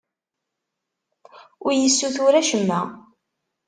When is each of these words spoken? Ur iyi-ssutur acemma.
Ur 1.63 1.71
iyi-ssutur 1.73 2.33
acemma. 2.41 2.81